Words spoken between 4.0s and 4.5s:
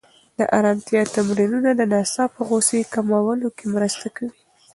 کوي.